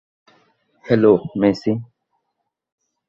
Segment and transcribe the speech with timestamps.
[0.85, 1.71] Hello, ম্যেসি।